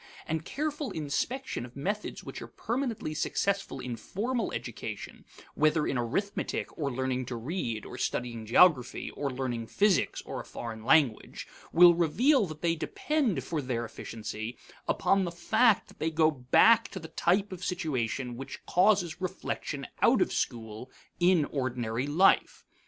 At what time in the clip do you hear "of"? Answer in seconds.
1.63-1.75, 17.51-17.59, 20.19-20.33